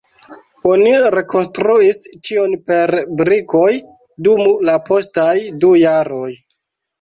Oni 0.67 0.93
rekonstruis 1.15 1.99
ĉion 2.29 2.55
per 2.69 2.93
brikoj 3.19 3.67
dum 4.29 4.43
la 4.71 4.77
postaj 4.89 5.37
du 5.61 5.71
jaroj. 5.83 6.33